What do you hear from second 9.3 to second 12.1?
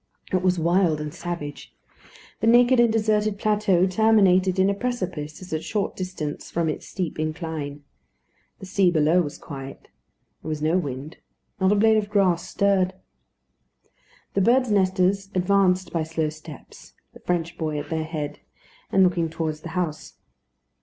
quiet. There was no wind. Not a blade of